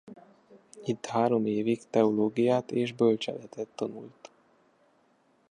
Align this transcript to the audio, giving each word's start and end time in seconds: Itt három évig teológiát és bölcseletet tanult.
Itt 0.83 1.05
három 1.05 1.45
évig 1.45 1.81
teológiát 1.89 2.71
és 2.71 2.91
bölcseletet 2.93 3.67
tanult. 3.75 4.31